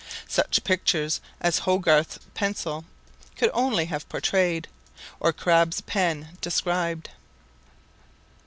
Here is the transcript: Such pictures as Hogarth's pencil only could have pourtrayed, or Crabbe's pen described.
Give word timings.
Such 0.27 0.63
pictures 0.63 1.21
as 1.41 1.59
Hogarth's 1.59 2.17
pencil 2.33 2.85
only 3.53 3.85
could 3.85 3.89
have 3.89 4.09
pourtrayed, 4.09 4.67
or 5.19 5.31
Crabbe's 5.31 5.81
pen 5.81 6.39
described. 6.41 7.11